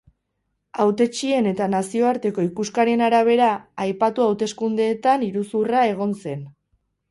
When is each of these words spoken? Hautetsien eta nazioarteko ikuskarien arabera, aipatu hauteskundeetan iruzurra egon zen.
Hautetsien 0.83 1.49
eta 1.51 1.67
nazioarteko 1.73 2.45
ikuskarien 2.47 3.05
arabera, 3.09 3.51
aipatu 3.87 4.27
hauteskundeetan 4.31 5.29
iruzurra 5.31 5.87
egon 5.95 6.19
zen. 6.27 6.45